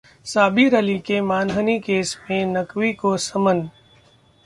[0.25, 3.67] साबिर अली के मानहानि केस में नकवी को समन